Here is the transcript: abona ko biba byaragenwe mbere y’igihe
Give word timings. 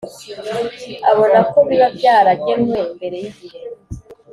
abona 1.11 1.39
ko 1.51 1.57
biba 1.67 1.87
byaragenwe 1.97 2.77
mbere 2.95 3.15
y’igihe 3.23 3.57